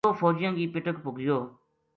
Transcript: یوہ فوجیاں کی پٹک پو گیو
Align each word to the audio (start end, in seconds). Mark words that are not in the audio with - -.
یوہ 0.05 0.17
فوجیاں 0.21 0.53
کی 0.57 0.65
پٹک 0.73 0.95
پو 1.03 1.09
گیو 1.17 1.37